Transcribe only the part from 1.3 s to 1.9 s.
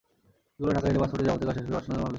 কাজ শেষ করে পাঠানো